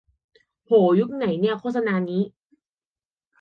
[0.65, 2.21] โห ยุคไหนเนี่ย โฆษณานี้